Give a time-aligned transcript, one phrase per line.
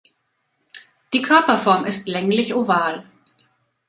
[1.13, 3.05] Die Körperform ist länglich oval.